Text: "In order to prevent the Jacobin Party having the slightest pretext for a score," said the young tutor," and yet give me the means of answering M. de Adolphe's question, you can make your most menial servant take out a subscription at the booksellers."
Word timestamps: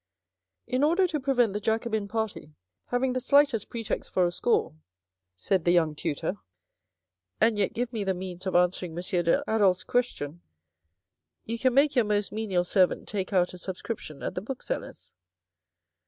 "In 0.65 0.83
order 0.83 1.05
to 1.05 1.19
prevent 1.19 1.53
the 1.53 1.59
Jacobin 1.59 2.07
Party 2.07 2.55
having 2.87 3.13
the 3.13 3.19
slightest 3.19 3.69
pretext 3.69 4.09
for 4.09 4.25
a 4.25 4.31
score," 4.31 4.73
said 5.35 5.63
the 5.63 5.69
young 5.71 5.93
tutor," 5.93 6.37
and 7.39 7.55
yet 7.55 7.71
give 7.73 7.93
me 7.93 8.03
the 8.03 8.15
means 8.15 8.47
of 8.47 8.55
answering 8.55 8.97
M. 8.97 9.23
de 9.23 9.43
Adolphe's 9.45 9.83
question, 9.83 10.41
you 11.45 11.59
can 11.59 11.75
make 11.75 11.95
your 11.95 12.05
most 12.05 12.31
menial 12.31 12.63
servant 12.63 13.07
take 13.07 13.31
out 13.31 13.53
a 13.53 13.59
subscription 13.59 14.23
at 14.23 14.33
the 14.33 14.41
booksellers." 14.41 15.11